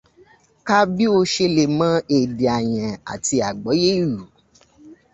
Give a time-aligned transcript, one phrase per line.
[0.67, 4.23] Ka bí o ṣe le mọ èdè Àyàn àti àgbọ́yé ìlù.